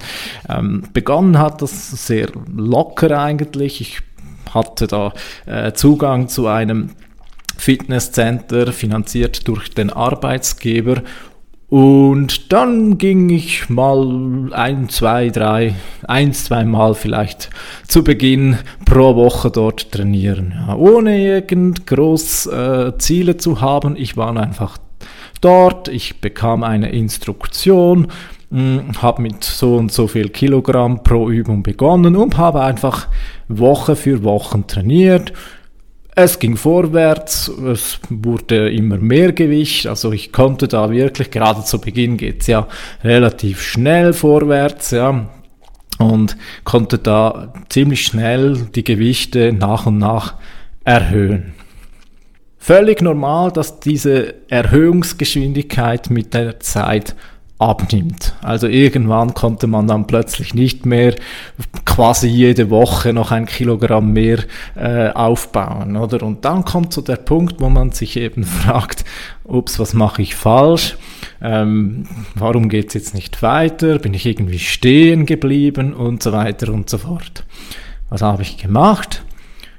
Ähm, 0.48 0.82
begonnen 0.92 1.38
hat 1.38 1.62
das 1.62 1.90
sehr 2.06 2.28
locker 2.54 3.18
eigentlich. 3.18 3.80
Ich 3.80 4.00
hatte 4.52 4.88
da 4.88 5.12
äh, 5.46 5.72
Zugang 5.74 6.28
zu 6.28 6.48
einem 6.48 6.90
Fitnesscenter, 7.56 8.72
finanziert 8.72 9.46
durch 9.46 9.70
den 9.70 9.90
Arbeitsgeber 9.90 11.02
und 11.68 12.52
dann 12.52 12.96
ging 12.96 13.28
ich 13.28 13.68
mal 13.68 14.52
ein, 14.52 14.88
zwei, 14.88 15.30
drei, 15.30 15.74
eins, 16.06 16.44
zwei 16.44 16.64
Mal 16.64 16.94
vielleicht 16.94 17.50
zu 17.88 18.04
Beginn 18.04 18.58
pro 18.84 19.16
Woche 19.16 19.50
dort 19.50 19.90
trainieren. 19.90 20.54
Ja, 20.54 20.76
ohne 20.76 21.18
irgend 21.18 21.86
groß 21.86 22.46
äh, 22.46 22.92
Ziele 22.98 23.36
zu 23.36 23.60
haben. 23.60 23.96
Ich 23.96 24.16
war 24.16 24.36
einfach 24.36 24.78
dort, 25.40 25.88
ich 25.88 26.20
bekam 26.20 26.62
eine 26.62 26.90
Instruktion, 26.90 28.08
hm, 28.52 29.02
habe 29.02 29.22
mit 29.22 29.42
so 29.42 29.74
und 29.76 29.90
so 29.90 30.06
viel 30.06 30.28
Kilogramm 30.28 31.02
pro 31.02 31.28
Übung 31.28 31.64
begonnen 31.64 32.14
und 32.14 32.36
habe 32.36 32.62
einfach 32.62 33.08
Woche 33.48 33.96
für 33.96 34.22
Woche 34.22 34.64
trainiert 34.68 35.32
es 36.18 36.38
ging 36.38 36.56
vorwärts, 36.56 37.48
es 37.48 38.00
wurde 38.08 38.70
immer 38.72 38.96
mehr 38.96 39.32
Gewicht, 39.32 39.86
also 39.86 40.12
ich 40.12 40.32
konnte 40.32 40.66
da 40.66 40.90
wirklich, 40.90 41.30
gerade 41.30 41.62
zu 41.62 41.78
Beginn 41.78 42.16
geht's 42.16 42.46
ja 42.46 42.68
relativ 43.04 43.60
schnell 43.60 44.14
vorwärts, 44.14 44.92
ja. 44.92 45.28
und 45.98 46.38
konnte 46.64 46.98
da 46.98 47.52
ziemlich 47.68 48.06
schnell 48.06 48.66
die 48.74 48.82
Gewichte 48.82 49.52
nach 49.52 49.84
und 49.84 49.98
nach 49.98 50.36
erhöhen. 50.84 51.52
Völlig 52.56 53.02
normal, 53.02 53.52
dass 53.52 53.78
diese 53.80 54.34
Erhöhungsgeschwindigkeit 54.48 56.08
mit 56.08 56.32
der 56.32 56.60
Zeit 56.60 57.14
abnimmt. 57.58 58.34
Also 58.42 58.66
irgendwann 58.66 59.32
konnte 59.32 59.66
man 59.66 59.86
dann 59.86 60.06
plötzlich 60.06 60.54
nicht 60.54 60.84
mehr 60.84 61.14
quasi 61.86 62.28
jede 62.28 62.68
Woche 62.68 63.14
noch 63.14 63.30
ein 63.30 63.46
Kilogramm 63.46 64.12
mehr 64.12 64.40
äh, 64.74 65.08
aufbauen, 65.10 65.96
oder? 65.96 66.22
Und 66.22 66.44
dann 66.44 66.64
kommt 66.64 66.92
so 66.92 67.00
der 67.00 67.16
Punkt, 67.16 67.60
wo 67.60 67.70
man 67.70 67.92
sich 67.92 68.16
eben 68.18 68.44
fragt, 68.44 69.04
ups, 69.44 69.78
was 69.78 69.94
mache 69.94 70.20
ich 70.20 70.34
falsch? 70.34 70.96
Ähm, 71.40 72.06
warum 72.34 72.68
geht's 72.68 72.94
jetzt 72.94 73.14
nicht 73.14 73.42
weiter? 73.42 73.98
Bin 73.98 74.12
ich 74.12 74.26
irgendwie 74.26 74.58
stehen 74.58 75.24
geblieben 75.24 75.94
und 75.94 76.22
so 76.22 76.32
weiter 76.32 76.72
und 76.72 76.90
so 76.90 76.98
fort. 76.98 77.44
Was 78.10 78.22
habe 78.22 78.42
ich 78.42 78.58
gemacht? 78.58 79.22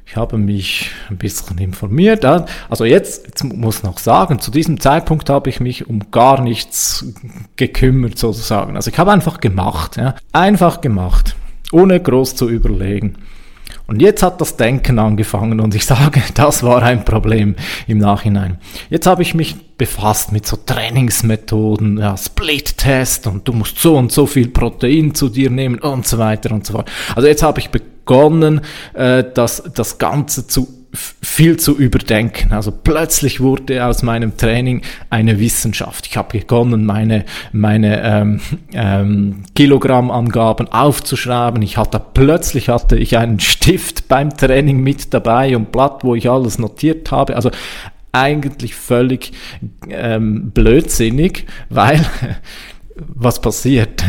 Ich 0.09 0.15
habe 0.15 0.37
mich 0.37 0.91
ein 1.09 1.17
bisschen 1.17 1.57
informiert. 1.57 2.23
Also 2.23 2.85
jetzt, 2.85 3.27
jetzt 3.27 3.43
muss 3.43 3.79
ich 3.79 3.83
noch 3.83 3.97
sagen, 3.97 4.39
zu 4.39 4.51
diesem 4.51 4.79
Zeitpunkt 4.79 5.29
habe 5.29 5.49
ich 5.49 5.59
mich 5.59 5.89
um 5.89 6.11
gar 6.11 6.41
nichts 6.41 7.05
gekümmert 7.57 8.17
sozusagen. 8.17 8.77
Also 8.77 8.89
ich 8.89 8.97
habe 8.97 9.11
einfach 9.11 9.41
gemacht, 9.41 9.97
ja. 9.97 10.15
einfach 10.31 10.79
gemacht, 10.79 11.35
ohne 11.73 11.99
groß 11.99 12.35
zu 12.35 12.49
überlegen. 12.49 13.17
Und 13.85 14.01
jetzt 14.01 14.23
hat 14.23 14.39
das 14.39 14.55
Denken 14.55 14.97
angefangen 14.97 15.59
und 15.59 15.75
ich 15.75 15.85
sage, 15.85 16.21
das 16.33 16.63
war 16.63 16.83
ein 16.83 17.03
Problem 17.03 17.55
im 17.87 17.97
Nachhinein. 17.97 18.59
Jetzt 18.89 19.07
habe 19.07 19.23
ich 19.23 19.33
mich 19.33 19.55
befasst 19.77 20.31
mit 20.31 20.47
so 20.47 20.55
Trainingsmethoden, 20.55 21.97
ja, 21.97 22.15
Split-Test 22.15 23.27
und 23.27 23.45
du 23.45 23.51
musst 23.51 23.79
so 23.79 23.97
und 23.97 24.13
so 24.13 24.25
viel 24.25 24.47
Protein 24.47 25.13
zu 25.13 25.27
dir 25.27 25.49
nehmen 25.49 25.79
und 25.79 26.07
so 26.07 26.17
weiter 26.17 26.51
und 26.51 26.65
so 26.65 26.73
fort. 26.73 26.89
Also 27.13 27.27
jetzt 27.27 27.43
habe 27.43 27.59
ich 27.59 27.69
begonnen, 28.07 28.61
äh, 28.93 29.23
das, 29.33 29.63
das 29.75 29.97
Ganze 29.97 30.47
zu 30.47 30.67
viel 31.21 31.57
zu 31.57 31.77
überdenken. 31.77 32.53
Also 32.53 32.71
plötzlich 32.71 33.39
wurde 33.39 33.85
aus 33.85 34.01
meinem 34.01 34.37
Training 34.37 34.81
eine 35.09 35.39
Wissenschaft. 35.39 36.07
Ich 36.07 36.17
habe 36.17 36.39
begonnen, 36.39 36.85
meine, 36.85 37.25
meine 37.51 38.01
ähm, 38.01 38.41
ähm, 38.73 39.43
Kilogrammangaben 39.53 40.69
aufzuschreiben. 40.69 41.61
Ich 41.61 41.77
hatte 41.77 42.01
plötzlich 42.13 42.69
hatte 42.69 42.95
ich 42.95 43.17
einen 43.17 43.39
Stift 43.39 44.07
beim 44.07 44.35
Training 44.35 44.79
mit 44.79 45.13
dabei 45.13 45.55
und 45.55 45.71
Blatt, 45.71 46.03
wo 46.03 46.15
ich 46.15 46.29
alles 46.29 46.57
notiert 46.57 47.11
habe. 47.11 47.35
Also 47.35 47.51
eigentlich 48.13 48.73
völlig 48.73 49.33
ähm, 49.89 50.51
blödsinnig, 50.51 51.45
weil 51.69 52.03
was 52.95 53.41
passiert? 53.41 54.03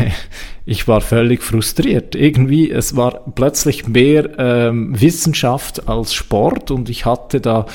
Ich 0.71 0.87
war 0.87 1.01
völlig 1.01 1.41
frustriert. 1.41 2.13
Irgendwie, 2.13 2.69
es 2.69 2.95
war 2.95 3.25
plötzlich 3.33 3.87
mehr 3.87 4.37
ähm, 4.37 5.01
Wissenschaft 5.01 5.89
als 5.89 6.13
Sport 6.13 6.69
und 6.69 6.91
ich 6.91 7.07
hatte 7.07 7.41
da, 7.41 7.65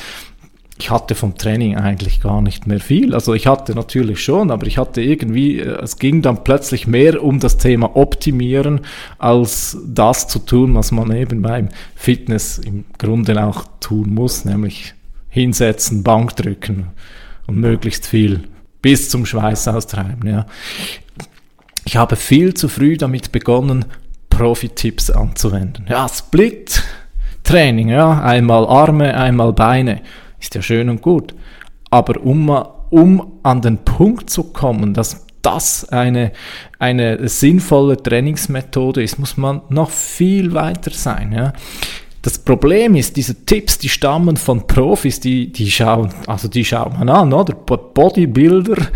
ich 0.78 0.90
hatte 0.90 1.16
vom 1.16 1.36
Training 1.36 1.76
eigentlich 1.76 2.20
gar 2.20 2.40
nicht 2.40 2.68
mehr 2.68 2.78
viel. 2.78 3.12
Also 3.12 3.34
ich 3.34 3.48
hatte 3.48 3.74
natürlich 3.74 4.22
schon, 4.22 4.52
aber 4.52 4.68
ich 4.68 4.78
hatte 4.78 5.00
irgendwie, 5.02 5.58
äh, 5.58 5.82
es 5.82 5.98
ging 5.98 6.22
dann 6.22 6.44
plötzlich 6.44 6.86
mehr 6.86 7.20
um 7.20 7.40
das 7.40 7.58
Thema 7.58 7.96
Optimieren, 7.96 8.82
als 9.18 9.76
das 9.84 10.28
zu 10.28 10.38
tun, 10.38 10.76
was 10.76 10.92
man 10.92 11.10
eben 11.16 11.42
beim 11.42 11.70
Fitness 11.96 12.58
im 12.58 12.84
Grunde 12.96 13.44
auch 13.44 13.64
tun 13.80 14.14
muss, 14.14 14.44
nämlich 14.44 14.94
hinsetzen, 15.30 16.04
Bank 16.04 16.36
drücken 16.36 16.92
und 17.48 17.58
möglichst 17.58 18.06
viel 18.06 18.44
bis 18.82 19.08
zum 19.08 19.26
Schweiß 19.26 19.66
austreiben. 19.66 20.28
Ja. 20.28 20.46
Ich 21.84 21.96
habe 21.96 22.16
viel 22.16 22.54
zu 22.54 22.68
früh 22.68 22.96
damit 22.96 23.32
begonnen, 23.32 23.84
Profi-Tipps 24.30 25.10
anzuwenden. 25.10 25.86
Ja, 25.88 26.08
Split-Training, 26.08 27.88
ja, 27.88 28.22
einmal 28.22 28.66
Arme, 28.66 29.14
einmal 29.14 29.52
Beine, 29.52 30.00
ist 30.40 30.54
ja 30.54 30.62
schön 30.62 30.88
und 30.88 31.02
gut. 31.02 31.34
Aber 31.90 32.20
um, 32.22 32.48
um 32.90 33.38
an 33.42 33.60
den 33.60 33.78
Punkt 33.78 34.30
zu 34.30 34.44
kommen, 34.44 34.94
dass 34.94 35.26
das 35.42 35.88
eine, 35.90 36.32
eine 36.78 37.28
sinnvolle 37.28 38.02
Trainingsmethode 38.02 39.02
ist, 39.02 39.18
muss 39.18 39.36
man 39.36 39.60
noch 39.68 39.90
viel 39.90 40.54
weiter 40.54 40.90
sein. 40.90 41.32
Ja. 41.32 41.52
Das 42.22 42.38
Problem 42.38 42.94
ist, 42.94 43.16
diese 43.16 43.44
Tipps, 43.44 43.78
die 43.78 43.90
stammen 43.90 44.38
von 44.38 44.66
Profis, 44.66 45.20
die, 45.20 45.52
die 45.52 45.70
schauen, 45.70 46.08
also 46.26 46.48
die 46.48 46.64
schaut 46.64 46.98
man 46.98 47.10
an, 47.10 47.32
oder? 47.34 47.54
Bodybuilder, 47.54 48.86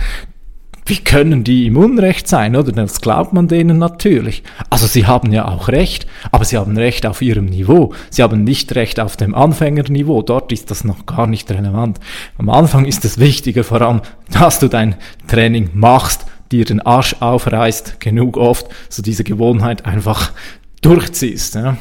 wie 0.89 0.99
können 0.99 1.45
die 1.45 1.67
im 1.67 1.77
Unrecht 1.77 2.29
sein, 2.29 2.57
oder? 2.57 2.73
Das 2.73 3.01
glaubt 3.03 3.35
man 3.35 3.47
denen 3.47 3.79
natürlich. 3.79 4.43
Also 4.71 4.87
sie 4.87 5.07
haben 5.07 5.33
ja 5.33 5.47
auch 5.47 5.69
Recht, 5.69 6.07
aber 6.33 6.47
sie 6.47 6.57
haben 6.57 6.79
Recht 6.79 7.05
auf 7.05 7.21
ihrem 7.21 7.47
Niveau. 7.47 7.93
Sie 8.09 8.23
haben 8.23 8.43
nicht 8.43 8.75
Recht 8.75 8.99
auf 8.99 9.17
dem 9.17 9.35
Anfängerniveau. 9.35 10.23
Dort 10.23 10.51
ist 10.51 10.71
das 10.71 10.85
noch 10.85 11.05
gar 11.05 11.27
nicht 11.27 11.51
relevant. 11.51 12.01
Am 12.39 12.49
Anfang 12.49 12.87
ist 12.87 13.05
es 13.05 13.19
wichtiger 13.19 13.65
vor 13.65 13.83
allem, 13.83 14.01
dass 14.31 14.61
du 14.61 14.69
dein 14.69 14.97
Training 15.27 15.71
machst, 15.75 16.25
dir 16.51 16.65
den 16.65 16.81
Arsch 16.81 17.17
aufreißt, 17.21 18.01
genug 18.01 18.39
oft, 18.39 18.67
so 18.89 19.03
diese 19.03 19.25
Gewohnheit 19.25 19.85
einfach 19.85 20.33
durchziehst. 20.81 21.57
Ja? 21.57 21.77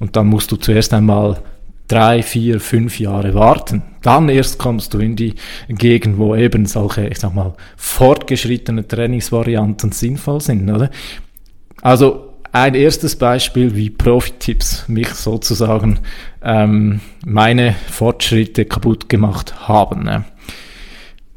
Und 0.00 0.16
dann 0.16 0.26
musst 0.26 0.50
du 0.50 0.56
zuerst 0.56 0.92
einmal 0.92 1.40
drei, 1.86 2.22
vier, 2.22 2.58
fünf 2.58 2.98
Jahre 2.98 3.34
warten. 3.34 3.82
Dann 4.04 4.28
erst 4.28 4.58
kommst 4.58 4.92
du 4.92 4.98
in 4.98 5.16
die 5.16 5.34
Gegend, 5.68 6.18
wo 6.18 6.36
eben 6.36 6.66
solche, 6.66 7.08
ich 7.08 7.18
sag 7.18 7.34
mal, 7.34 7.54
fortgeschrittene 7.76 8.86
Trainingsvarianten 8.86 9.92
sinnvoll 9.92 10.42
sind, 10.42 10.70
oder? 10.70 10.90
Also 11.80 12.34
ein 12.52 12.74
erstes 12.74 13.16
Beispiel, 13.16 13.74
wie 13.74 13.88
Profi-Tipps 13.88 14.88
mich 14.88 15.08
sozusagen 15.08 16.00
ähm, 16.42 17.00
meine 17.24 17.74
Fortschritte 17.90 18.66
kaputt 18.66 19.08
gemacht 19.08 19.68
haben. 19.68 20.04
Ne? 20.04 20.24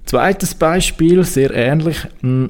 Zweites 0.04 0.54
Beispiel, 0.54 1.24
sehr 1.24 1.52
ähnlich. 1.56 2.04
Mh, 2.22 2.50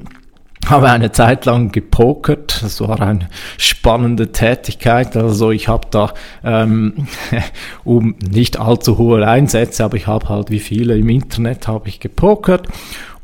habe 0.66 0.90
eine 0.90 1.12
Zeit 1.12 1.46
lang 1.46 1.72
gepokert. 1.72 2.60
Das 2.62 2.80
war 2.80 3.00
eine 3.00 3.28
spannende 3.56 4.32
Tätigkeit. 4.32 5.16
Also 5.16 5.50
ich 5.50 5.68
habe 5.68 5.88
da 5.90 6.12
ähm, 6.44 7.08
um 7.84 8.16
nicht 8.20 8.58
allzu 8.58 8.98
hohe 8.98 9.26
Einsätze, 9.26 9.84
aber 9.84 9.96
ich 9.96 10.06
habe 10.06 10.28
halt 10.28 10.50
wie 10.50 10.60
viele 10.60 10.96
im 10.96 11.08
Internet 11.08 11.68
habe 11.68 11.88
ich 11.88 12.00
gepokert 12.00 12.68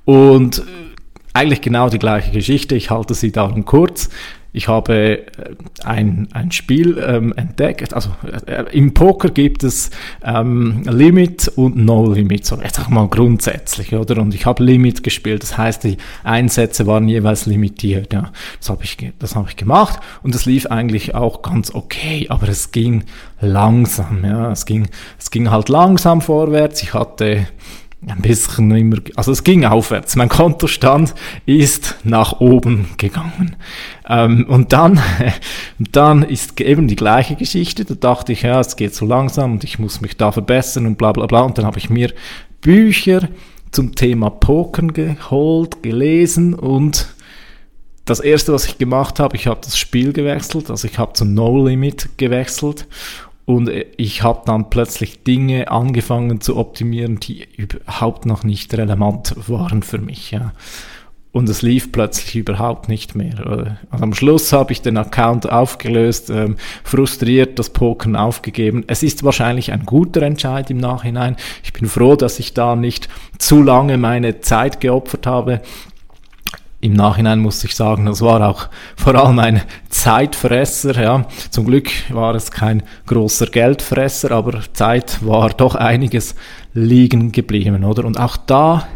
und 0.05 0.59
äh, 0.59 0.63
eigentlich 1.33 1.61
genau 1.61 1.89
die 1.89 1.99
gleiche 1.99 2.31
Geschichte. 2.31 2.77
Ich 2.77 2.91
halte 2.91 3.15
sie 3.15 3.33
darum 3.33 3.65
kurz. 3.65 4.09
Ich 4.57 4.69
habe 4.69 4.95
äh, 4.95 5.27
ein, 5.85 6.29
ein 6.33 6.53
Spiel 6.53 7.03
ähm, 7.05 7.35
entdeckt. 7.37 7.93
Also 7.93 8.11
äh, 8.47 8.65
im 8.71 8.95
Poker 8.95 9.29
gibt 9.29 9.65
es 9.65 9.91
ähm, 10.23 10.85
Limit 10.85 11.49
und 11.57 11.77
No 11.77 12.13
Limit, 12.13 12.47
so 12.47 12.57
jetzt 12.63 12.79
auch 12.79 12.89
mal 12.89 13.09
grundsätzlich, 13.09 13.93
oder? 13.93 14.23
Und 14.23 14.33
ich 14.33 14.47
habe 14.47 14.63
Limit 14.63 15.03
gespielt. 15.03 15.43
Das 15.43 15.59
heißt, 15.59 15.83
die 15.83 15.97
Einsätze 16.23 16.87
waren 16.87 17.09
jeweils 17.09 17.47
limitiert. 17.47 18.13
Ja, 18.13 18.31
das 18.61 18.71
habe 18.71 18.85
ich, 18.85 18.97
habe 19.35 19.49
ich 19.49 19.57
gemacht 19.57 19.99
und 20.23 20.37
es 20.37 20.47
lief 20.47 20.67
eigentlich 20.67 21.17
auch 21.17 21.43
ganz 21.43 21.75
okay, 21.75 22.27
aber 22.29 22.49
es 22.49 22.71
ging 22.71 23.03
langsam. 23.41 24.25
Ja, 24.25 24.53
es 24.53 24.67
ging, 24.67 24.87
es 25.19 25.33
ging 25.33 25.51
halt 25.51 25.69
langsam 25.69 26.21
vorwärts. 26.21 26.81
Ich 26.85 26.95
hatte 26.95 27.49
ein 28.09 28.21
bisschen 28.21 28.71
immer, 28.71 28.97
also 29.17 29.33
es 29.33 29.45
ging 29.45 29.65
aufwärts. 29.65 30.17
Mein 30.17 30.29
Kontostand 30.29 31.15
ist 31.47 31.97
nach 32.05 32.41
oben 32.41 32.89
gegangen. 32.97 33.57
Ähm, 34.09 34.47
und 34.49 34.73
dann, 34.73 35.01
dann 35.79 36.23
ist 36.23 36.61
eben 36.61 36.89
die 36.89 36.97
gleiche 36.97 37.37
Geschichte. 37.37 37.85
Da 37.85 37.95
dachte 37.95 38.33
ich, 38.33 38.43
ja, 38.43 38.61
es 38.61 38.77
geht 38.77 38.95
so 38.95 39.07
langsam 39.07 39.53
und 39.53 39.65
ich 39.65 39.79
muss 39.79 40.01
mich 40.01 40.17
da 40.17 40.33
verbessern 40.33 40.87
und 40.87 40.99
bla 40.99 41.13
bla 41.13 41.27
bla. 41.27 41.43
Und 41.43 41.59
dann 41.59 41.67
habe 41.67 41.79
ich 41.79 41.91
mir 41.91 42.13
Bücher 42.61 43.29
zum 43.71 43.95
Thema 43.95 44.31
Pokern 44.31 44.93
geholt, 44.93 45.83
gelesen 45.83 46.55
und 46.55 47.09
das 48.05 48.21
erste, 48.21 48.53
was 48.53 48.67
ich 48.67 48.79
gemacht 48.79 49.19
habe, 49.19 49.35
ich 49.35 49.47
habe 49.47 49.61
das 49.63 49.79
Spiel 49.79 50.13
gewechselt, 50.13 50.71
also 50.71 50.87
ich 50.87 50.99
habe 50.99 51.15
zum 51.15 51.33
No 51.33 51.67
Limit 51.67 52.11
gewechselt 52.19 52.87
und 53.47 53.71
ich 53.97 54.23
habe 54.23 54.43
dann 54.47 54.71
plötzlich 54.71 55.23
Dinge 55.23 55.71
angefangen 55.71 56.41
zu 56.41 56.57
optimieren, 56.57 57.21
die 57.21 57.47
überhaupt 57.57 58.25
noch 58.25 58.43
nicht 58.43 58.73
relevant 58.75 59.35
waren 59.49 59.83
für 59.83 59.99
mich. 59.99 60.31
Ja. 60.31 60.53
Und 61.31 61.49
es 61.49 61.63
lief 61.63 61.91
plötzlich 61.91 62.37
überhaupt 62.37 62.89
nicht 62.89 63.17
mehr. 63.17 63.45
Also 63.91 64.05
am 64.05 64.15
Schluss 64.15 64.53
habe 64.53 64.73
ich 64.73 64.83
den 64.83 64.97
Account 64.97 65.51
aufgelöst, 65.51 66.31
ähm, 66.31 66.57
frustriert 66.85 67.59
das 67.59 67.71
Pokern 67.71 68.15
aufgegeben. 68.15 68.85
Es 68.87 69.03
ist 69.03 69.25
wahrscheinlich 69.25 69.73
ein 69.73 69.85
guter 69.85 70.23
Entscheid 70.23 70.71
im 70.71 70.79
Nachhinein. 70.79 71.37
Ich 71.65 71.73
bin 71.73 71.89
froh, 71.89 72.15
dass 72.15 72.39
ich 72.39 72.55
da 72.55 72.77
nicht 72.77 73.09
zu 73.39 73.63
lange 73.63 73.99
meine 73.99 74.41
Zeit 74.41 74.81
geopfert 74.81 75.27
habe 75.27 75.61
im 76.85 76.93
Nachhinein 76.93 77.41
muss 77.41 77.65
ich 77.65 77.75
sagen, 77.75 78.05
das 78.05 78.21
war 78.21 78.47
auch 78.47 78.69
vor 78.95 79.15
allem 79.15 79.39
ein 79.39 79.63
Zeitfresser. 79.89 81.01
Ja. 81.01 81.27
Zum 81.49 81.65
Glück 81.65 81.91
war 82.11 82.35
es 82.35 82.51
kein 82.51 82.83
großer 83.07 83.47
Geldfresser, 83.47 84.33
aber 84.33 84.61
Zeit 84.75 85.25
war 85.27 85.49
doch 85.49 85.77
einiges 85.77 86.35
liegen 86.75 87.33
geblieben, 87.33 87.85
oder? 87.85 88.05
Und 88.05 88.21
auch 88.21 88.37
da 88.37 88.87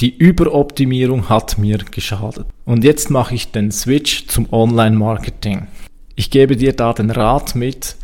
die 0.00 0.14
Überoptimierung 0.14 1.30
hat 1.30 1.56
mir 1.56 1.78
geschadet. 1.78 2.46
Und 2.66 2.84
jetzt 2.84 3.10
mache 3.10 3.34
ich 3.34 3.50
den 3.50 3.70
Switch 3.70 4.26
zum 4.26 4.52
Online-Marketing. 4.52 5.68
Ich 6.16 6.30
gebe 6.30 6.56
dir 6.56 6.74
da 6.74 6.92
den 6.92 7.10
Rat 7.10 7.54
mit, 7.54 7.96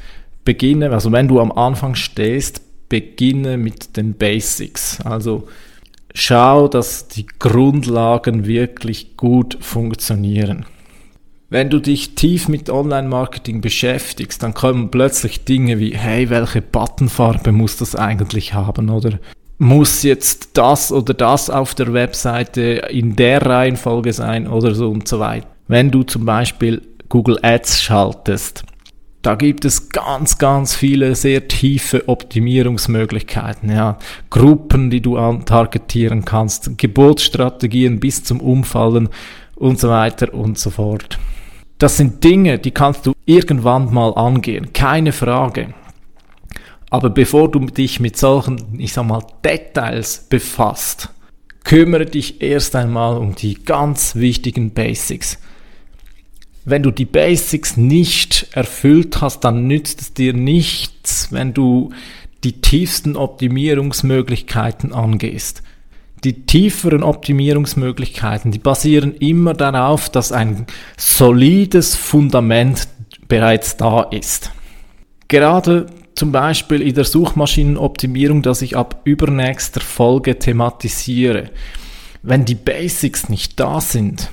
beginne, 0.45 0.91
also 0.91 1.13
wenn 1.13 1.29
du 1.29 1.39
am 1.41 1.53
Anfang 1.53 1.97
stehst, 1.97 2.63
beginne 2.89 3.59
mit 3.59 3.97
den 3.99 4.15
Basics. 4.15 5.03
Also 5.03 5.49
schau, 6.21 6.69
dass 6.69 7.09
die 7.09 7.27
Grundlagen 7.27 8.47
wirklich 8.47 9.17
gut 9.17 9.59
funktionieren. 9.61 10.67
Wenn 11.51 11.71
du 11.71 11.79
dich 11.79 12.15
tief 12.15 12.49
mit 12.49 12.69
Online-Marketing 12.69 13.63
beschäftigst, 13.63 14.43
dann 14.43 14.53
kommen 14.53 14.91
plötzlich 14.91 15.45
Dinge 15.45 15.79
wie, 15.79 15.97
hey, 15.97 16.29
welche 16.29 16.61
Buttonfarbe 16.61 17.53
muss 17.53 17.79
das 17.79 17.97
eigentlich 17.97 18.53
haben? 18.53 18.91
Oder 18.91 19.19
muss 19.57 20.03
jetzt 20.03 20.51
das 20.59 20.93
oder 20.93 21.15
das 21.15 21.51
auf 21.51 21.75
der 21.75 21.93
Webseite 21.93 22.61
in 22.91 23.17
der 23.17 23.45
Reihenfolge 23.45 24.13
sein 24.13 24.47
oder 24.47 24.75
so 24.75 24.91
und 24.91 25.09
so 25.09 25.21
weiter. 25.21 25.49
Wenn 25.67 25.91
du 25.91 26.03
zum 26.03 26.25
Beispiel 26.25 26.83
Google 27.09 27.39
Ads 27.43 27.83
schaltest, 27.83 28.65
da 29.23 29.35
gibt 29.35 29.65
es 29.65 29.89
ganz, 29.89 30.39
ganz 30.39 30.75
viele 30.75 31.15
sehr 31.15 31.49
tiefe 31.49 32.09
Optimierungsmöglichkeiten, 32.09 33.71
ja. 33.71 33.99
Gruppen, 34.31 34.91
die 34.91 35.01
du 35.01 35.17
targetieren 35.45 36.25
kannst, 36.25 36.79
Geburtsstrategien 36.79 37.99
bis 37.99 38.23
zum 38.23 38.41
Umfallen 38.41 39.09
und 39.57 39.81
so 39.81 39.89
weiter 39.89 40.33
und 40.33 40.59
so 40.59 40.71
fort. 40.71 41.19
Das 41.79 41.97
sind 41.97 42.23
Dinge, 42.23 42.59
die 42.59 42.71
kannst 42.71 43.07
du 43.07 43.13
irgendwann 43.25 43.93
mal 43.93 44.13
angehen, 44.15 44.73
keine 44.73 45.13
Frage. 45.13 45.75
Aber 46.91 47.11
bevor 47.11 47.51
du 47.51 47.61
dich 47.67 48.01
mit 48.01 48.17
solchen, 48.17 48.79
ich 48.79 48.93
sag 48.93 49.07
mal, 49.07 49.23
Details 49.45 50.27
befasst, 50.29 51.11
kümmere 51.65 52.07
dich 52.07 52.41
erst 52.41 52.75
einmal 52.77 53.19
um 53.19 53.35
die 53.35 53.63
ganz 53.63 54.15
wichtigen 54.17 54.73
Basics. 54.73 55.39
Wenn 56.69 56.83
du 56.83 56.91
die 56.91 57.07
Basics 57.07 57.79
nicht 57.79 58.49
erfüllt 58.53 59.23
hast, 59.23 59.41
dann 59.41 59.67
nützt 59.67 60.03
es 60.03 60.13
dir 60.13 60.35
nichts, 60.35 61.33
wenn 61.33 61.55
du 61.55 61.93
die 62.45 62.61
tiefsten 62.61 63.17
Optimierungsmöglichkeiten 63.17 64.93
angehst. 64.93 65.63
Die 66.25 66.45
tieferen 66.45 67.03
Optimierungsmöglichkeiten, 67.03 68.51
die 68.51 68.59
basieren 68.59 69.15
immer 69.15 69.55
darauf, 69.55 70.11
dass 70.11 70.31
ein 70.31 70.67
solides 70.99 71.97
Fundament 71.97 72.87
bereits 73.29 73.79
da 73.79 74.03
ist. 74.03 74.53
Gerade 75.29 75.87
zum 76.15 76.33
Beispiel 76.33 76.83
in 76.83 76.95
der 76.95 77.05
Suchmaschinenoptimierung, 77.05 78.43
dass 78.43 78.61
ich 78.61 78.77
ab 78.77 79.01
übernächster 79.05 79.81
Folge 79.81 80.39
thematisiere. 80.39 81.49
Wenn 82.23 82.45
die 82.45 82.57
Basics 82.57 83.31
nicht 83.31 83.59
da 83.59 83.81
sind, 83.81 84.31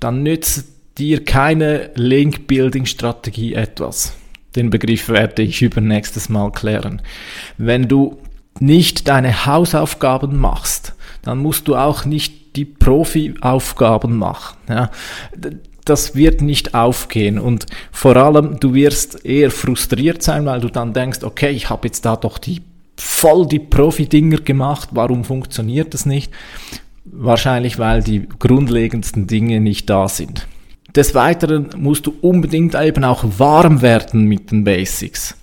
dann 0.00 0.24
nützt 0.24 0.79
dir 1.00 1.24
keine 1.24 1.90
Link-Building-Strategie 1.94 3.54
etwas. 3.54 4.14
Den 4.54 4.70
Begriff 4.70 5.08
werde 5.08 5.42
ich 5.42 5.62
übernächstes 5.62 6.28
Mal 6.28 6.52
klären. 6.52 7.02
Wenn 7.58 7.88
du 7.88 8.18
nicht 8.58 9.08
deine 9.08 9.46
Hausaufgaben 9.46 10.36
machst, 10.36 10.94
dann 11.22 11.38
musst 11.38 11.68
du 11.68 11.76
auch 11.76 12.04
nicht 12.04 12.56
die 12.56 12.64
Profi-Aufgaben 12.64 14.16
machen. 14.16 14.56
Ja 14.68 14.90
das 15.84 16.14
wird 16.14 16.40
nicht 16.40 16.74
aufgehen 16.74 17.38
und 17.38 17.66
vor 17.90 18.14
allem 18.16 18.60
du 18.60 18.74
wirst 18.74 19.24
eher 19.24 19.50
frustriert 19.50 20.22
sein, 20.22 20.46
weil 20.46 20.60
du 20.60 20.68
dann 20.68 20.92
denkst, 20.92 21.24
okay, 21.24 21.50
ich 21.50 21.68
habe 21.68 21.88
jetzt 21.88 22.04
da 22.04 22.16
doch 22.16 22.38
die 22.38 22.62
voll 22.96 23.46
die 23.46 23.58
Profi-Dinger 23.58 24.38
gemacht, 24.38 24.90
warum 24.92 25.24
funktioniert 25.24 25.94
das 25.94 26.06
nicht? 26.06 26.32
Wahrscheinlich, 27.04 27.78
weil 27.78 28.02
die 28.02 28.28
grundlegendsten 28.38 29.26
Dinge 29.26 29.60
nicht 29.60 29.88
da 29.88 30.06
sind. 30.06 30.46
Des 30.94 31.14
Weiteren 31.14 31.70
musst 31.76 32.06
du 32.06 32.14
unbedingt 32.20 32.74
eben 32.74 33.04
auch 33.04 33.24
warm 33.38 33.82
werden 33.82 34.24
mit 34.24 34.50
den 34.50 34.64
Basics. 34.64 35.36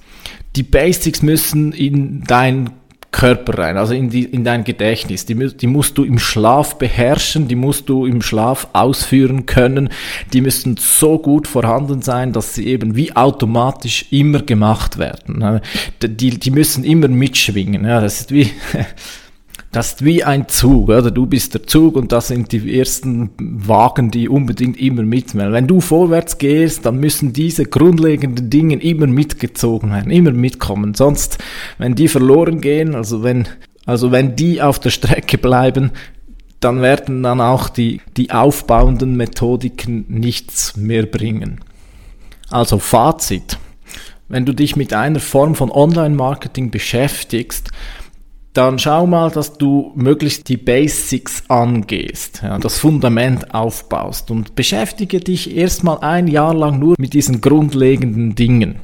Die 0.55 0.63
Basics 0.63 1.21
müssen 1.21 1.71
in 1.71 2.23
dein 2.25 2.71
Körper 3.11 3.57
rein, 3.57 3.77
also 3.77 3.93
in, 3.93 4.09
die, 4.09 4.25
in 4.25 4.43
dein 4.43 4.63
Gedächtnis. 4.63 5.25
Die, 5.25 5.35
die 5.35 5.67
musst 5.67 5.97
du 5.97 6.03
im 6.03 6.19
Schlaf 6.19 6.77
beherrschen, 6.77 7.47
die 7.47 7.55
musst 7.55 7.87
du 7.89 8.05
im 8.05 8.21
Schlaf 8.21 8.67
ausführen 8.73 9.45
können. 9.45 9.89
Die 10.33 10.41
müssen 10.41 10.75
so 10.77 11.17
gut 11.17 11.47
vorhanden 11.47 12.01
sein, 12.01 12.33
dass 12.33 12.53
sie 12.53 12.67
eben 12.67 12.95
wie 12.95 13.15
automatisch 13.15 14.05
immer 14.11 14.41
gemacht 14.41 14.97
werden. 14.97 15.61
Die, 16.01 16.37
die 16.37 16.51
müssen 16.51 16.83
immer 16.83 17.07
mitschwingen. 17.07 17.85
Ja, 17.85 18.01
das 18.01 18.21
ist 18.21 18.31
wie 18.31 18.51
das 19.77 19.89
ist 19.91 20.03
wie 20.03 20.23
ein 20.23 20.47
Zug, 20.47 20.89
oder? 20.89 21.11
Du 21.11 21.27
bist 21.27 21.53
der 21.53 21.67
Zug 21.67 21.97
und 21.97 22.11
das 22.11 22.29
sind 22.29 22.51
die 22.51 22.79
ersten 22.79 23.29
Wagen, 23.37 24.09
die 24.09 24.27
unbedingt 24.27 24.75
immer 24.81 25.03
mitmelden. 25.03 25.53
Wenn 25.53 25.67
du 25.67 25.81
vorwärts 25.81 26.39
gehst, 26.39 26.87
dann 26.87 26.99
müssen 26.99 27.31
diese 27.31 27.63
grundlegenden 27.63 28.49
Dinge 28.49 28.77
immer 28.77 29.05
mitgezogen 29.05 29.91
werden, 29.91 30.11
immer 30.11 30.31
mitkommen. 30.31 30.95
Sonst, 30.95 31.37
wenn 31.77 31.93
die 31.93 32.07
verloren 32.07 32.59
gehen, 32.59 32.95
also 32.95 33.21
wenn, 33.21 33.47
also 33.85 34.11
wenn 34.11 34.35
die 34.35 34.63
auf 34.63 34.79
der 34.79 34.89
Strecke 34.89 35.37
bleiben, 35.37 35.91
dann 36.59 36.81
werden 36.81 37.21
dann 37.21 37.39
auch 37.39 37.69
die, 37.69 38.01
die 38.17 38.31
aufbauenden 38.31 39.15
Methodiken 39.15 40.05
nichts 40.07 40.75
mehr 40.75 41.05
bringen. 41.05 41.59
Also 42.49 42.79
Fazit. 42.79 43.59
Wenn 44.27 44.43
du 44.43 44.53
dich 44.53 44.75
mit 44.75 44.91
einer 44.91 45.19
Form 45.19 45.53
von 45.53 45.69
Online-Marketing 45.69 46.71
beschäftigst, 46.71 47.69
dann 48.57 48.79
schau 48.79 49.05
mal, 49.05 49.29
dass 49.29 49.53
du 49.53 49.91
möglichst 49.93 50.49
die 50.49 50.57
Basics 50.57 51.43
angehst, 51.47 52.41
ja, 52.43 52.57
das 52.57 52.79
Fundament 52.79 53.53
aufbaust 53.53 54.31
und 54.31 54.55
beschäftige 54.55 55.19
dich 55.19 55.55
erstmal 55.55 55.99
ein 55.99 56.27
Jahr 56.27 56.55
lang 56.55 56.79
nur 56.79 56.95
mit 56.97 57.13
diesen 57.13 57.39
grundlegenden 57.39 58.33
Dingen. 58.33 58.79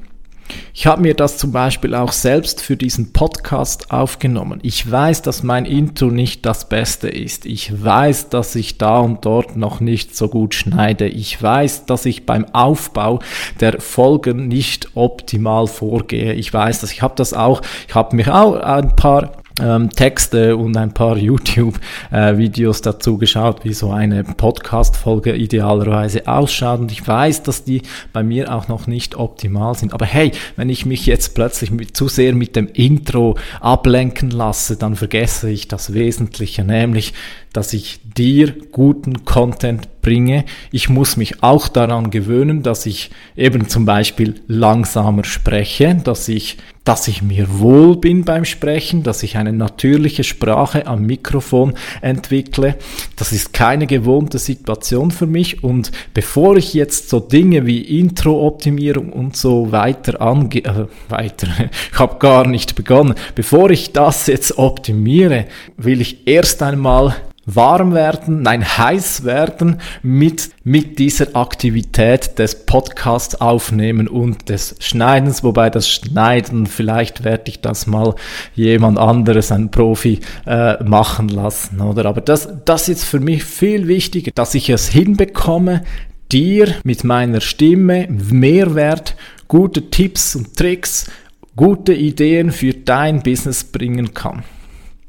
Ich 0.76 0.86
habe 0.86 1.02
mir 1.02 1.16
das 1.16 1.38
zum 1.38 1.52
Beispiel 1.52 1.96
auch 1.96 2.12
selbst 2.12 2.62
für 2.62 2.78
diesen 2.78 3.14
Podcast 3.14 3.92
aufgenommen. 3.92 4.60
Ich 4.62 4.90
weiß, 4.90 5.24
dass 5.24 5.42
mein 5.42 5.66
Intro 5.66 6.08
nicht 6.08 6.46
das 6.46 6.70
Beste 6.70 7.10
ist. 7.10 7.48
Ich 7.48 7.84
weiß, 7.84 8.30
dass 8.30 8.54
ich 8.56 8.78
da 8.78 9.00
und 9.00 9.26
dort 9.26 9.56
noch 9.56 9.80
nicht 9.80 10.16
so 10.16 10.28
gut 10.28 10.54
schneide. 10.54 11.08
Ich 11.08 11.42
weiß, 11.42 11.86
dass 11.86 12.06
ich 12.06 12.28
beim 12.28 12.46
Aufbau 12.54 13.20
der 13.60 13.82
Folgen 13.82 14.48
nicht 14.48 14.90
optimal 14.96 15.66
vorgehe. 15.66 16.34
Ich 16.34 16.54
weiß, 16.54 16.82
dass 16.82 16.92
ich 16.92 17.02
habe 17.02 17.16
das 17.16 17.34
auch, 17.34 17.62
ich 17.88 17.96
habe 17.96 18.16
mich 18.16 18.28
auch 18.28 18.56
ein 18.56 18.96
paar 18.96 19.43
ähm, 19.62 19.90
Texte 19.90 20.58
und 20.58 20.76
ein 20.78 20.94
paar 20.94 21.18
YouTube-Videos 21.24 22.80
äh, 22.80 22.84
dazu 22.84 23.18
geschaut, 23.18 23.64
wie 23.64 23.74
so 23.74 23.92
eine 23.92 24.24
Podcast-Folge 24.24 25.36
idealerweise 25.36 26.28
ausschaut. 26.28 26.80
Und 26.80 26.92
ich 26.92 27.08
weiß, 27.08 27.44
dass 27.44 27.64
die 27.64 27.82
bei 28.12 28.24
mir 28.24 28.54
auch 28.54 28.68
noch 28.68 28.88
nicht 28.88 29.16
optimal 29.16 29.76
sind. 29.76 29.94
Aber 29.94 30.06
hey, 30.06 30.32
wenn 30.56 30.70
ich 30.70 30.86
mich 30.86 31.06
jetzt 31.06 31.36
plötzlich 31.36 31.72
mit, 31.72 31.96
zu 31.96 32.08
sehr 32.08 32.34
mit 32.34 32.56
dem 32.56 32.68
Intro 32.68 33.38
ablenken 33.60 34.32
lasse, 34.32 34.78
dann 34.78 34.96
vergesse 34.96 35.50
ich 35.50 35.68
das 35.68 35.94
Wesentliche, 35.94 36.64
nämlich 36.64 37.14
dass 37.54 37.72
ich 37.74 38.00
dir 38.18 38.54
guten 38.72 39.26
Content 39.26 40.02
bringe. 40.02 40.46
Ich 40.72 40.90
muss 40.90 41.18
mich 41.18 41.42
auch 41.42 41.68
daran 41.68 42.12
gewöhnen, 42.12 42.62
dass 42.62 42.86
ich 42.86 43.10
eben 43.36 43.70
zum 43.70 43.86
Beispiel 43.86 44.42
langsamer 44.48 45.24
spreche, 45.24 45.96
dass 45.96 46.28
ich, 46.28 46.58
dass 46.84 47.08
ich 47.08 47.22
mir 47.22 47.60
wohl 47.60 47.96
bin 47.96 48.26
beim 48.26 48.44
Sprechen, 48.44 49.04
dass 49.04 49.24
ich 49.24 49.38
eine 49.38 49.54
natürliche 49.54 50.24
Sprache 50.24 50.86
am 50.86 51.06
Mikrofon 51.06 51.74
entwickle. 52.02 52.76
Das 53.16 53.32
ist 53.32 53.54
keine 53.54 53.88
gewohnte 53.88 54.40
Situation 54.40 55.10
für 55.10 55.28
mich 55.28 55.64
und 55.64 55.92
bevor 56.14 56.58
ich 56.58 56.74
jetzt 56.74 57.10
so 57.10 57.20
Dinge 57.20 57.66
wie 57.66 58.00
Intro-Optimierung 58.00 59.14
und 59.14 59.38
so 59.38 59.72
weiter 59.72 60.22
angehe, 60.22 60.64
äh, 60.64 60.88
weiter, 61.10 61.48
ich 61.92 61.98
habe 61.98 62.20
gar 62.20 62.46
nicht 62.46 62.76
begonnen, 62.76 63.16
bevor 63.36 63.70
ich 63.72 63.94
das 63.94 64.28
jetzt 64.28 64.58
optimiere, 64.58 65.46
will 65.78 66.02
ich 66.02 66.28
erst 66.28 66.62
einmal 66.62 67.16
warm 67.46 67.94
werden, 67.94 68.42
nein, 68.42 68.66
heiß 68.66 69.24
werden 69.24 69.80
mit, 70.02 70.52
mit 70.64 71.00
dieser 71.00 71.36
Aktivität 71.36 72.40
des 72.40 72.66
Podcasts 72.66 73.36
aufnehmen 73.36 74.08
und 74.08 74.50
des 74.50 74.76
Schneidens, 74.80 75.44
wobei 75.44 75.70
das 75.70 75.90
Schneiden, 75.90 76.68
vielleicht 76.68 77.24
werde 77.24 77.44
ich 77.48 77.62
das 77.62 77.86
mal 77.88 78.16
jemand 78.56 78.98
anderes, 78.98 79.52
ein 79.52 79.72
Profi, 79.72 80.20
äh, 80.46 80.82
machen 80.84 81.28
lassen, 81.28 81.82
oder? 81.82 82.06
Aber 82.06 82.22
das, 82.22 82.48
das 82.66 82.88
ist 82.88 83.04
für 83.04 83.20
mich 83.20 83.44
viel 83.44 83.88
wichtiger, 83.88 84.32
dass 84.34 84.56
ich 84.56 84.70
es 84.70 84.88
hinbekomme, 84.88 85.84
dir 86.32 86.76
mit 86.84 87.04
meiner 87.04 87.42
Stimme 87.42 88.08
Mehrwert, 88.10 89.16
gute 89.48 89.90
Tipps 89.90 90.36
und 90.36 90.56
Tricks, 90.56 91.12
gute 91.56 91.94
Ideen 91.94 92.52
für 92.52 92.74
dein 92.74 93.22
Business 93.22 93.64
bringen 93.64 94.14
kann. 94.14 94.44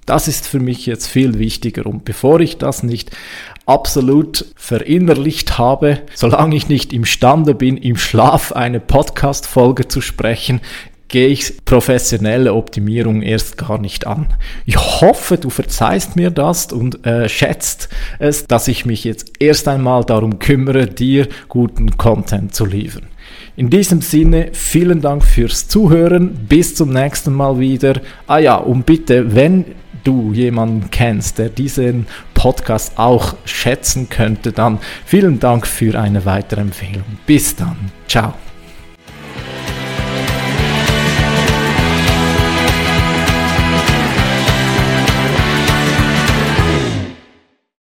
Das 0.07 0.29
ist 0.29 0.47
für 0.47 0.61
mich 0.61 0.87
jetzt 0.87 1.07
viel 1.07 1.39
wichtiger. 1.39 1.87
Und 1.87 2.05
bevor 2.05 2.41
ich 2.41 2.59
das 2.59 2.83
nicht 2.83 3.11
absolut 3.67 4.47
verinnerlicht 4.57 5.59
habe, 5.59 6.01
solange 6.15 6.57
ich 6.57 6.69
nicht 6.69 6.93
imstande 6.93 7.55
bin, 7.55 7.77
im 7.77 7.97
Schlaf 7.97 8.53
eine 8.53 8.81
Podcast-Folge 8.81 9.89
zu 9.89 10.01
sprechen, 10.01 10.61
gehe 11.09 11.29
ich 11.29 11.65
professionelle 11.65 12.55
Optimierung 12.55 13.23
erst 13.23 13.57
gar 13.57 13.79
nicht 13.79 14.07
an. 14.07 14.27
Ich 14.67 14.77
hoffe, 14.77 15.39
du 15.39 15.49
verzeihst 15.49 16.17
mir 16.17 16.31
das 16.31 16.73
und 16.73 17.07
äh, 17.07 17.29
schätzt 17.29 17.89
es, 18.19 18.47
dass 18.47 18.69
ich 18.69 18.85
mich 18.85 19.05
jetzt 19.05 19.33
erst 19.39 19.69
einmal 19.69 20.05
darum 20.05 20.39
kümmere, 20.39 20.87
dir 20.87 21.29
guten 21.49 21.97
Content 21.97 22.55
zu 22.55 22.67
liefern. 22.67 23.07
In 23.57 23.71
diesem 23.71 24.01
Sinne, 24.01 24.49
vielen 24.53 25.01
Dank 25.01 25.25
fürs 25.25 25.69
Zuhören. 25.69 26.47
Bis 26.49 26.75
zum 26.75 26.93
nächsten 26.93 27.33
Mal 27.33 27.61
wieder. 27.61 28.01
Ah 28.27 28.39
ja, 28.39 28.57
und 28.57 28.85
bitte, 28.85 29.37
wenn 29.37 29.67
du 30.05 30.33
jemanden 30.33 30.91
kennst, 30.91 31.39
der 31.39 31.49
diesen 31.49 32.07
Podcast 32.35 32.99
auch 32.99 33.35
schätzen 33.45 34.09
könnte, 34.09 34.53
dann 34.53 34.79
vielen 35.07 35.41
Dank 35.41 35.67
für 35.67 35.99
eine 35.99 36.25
weitere 36.25 36.61
Empfehlung. 36.61 37.05
Bis 37.27 37.57
dann. 37.57 37.91
Ciao. 38.07 38.35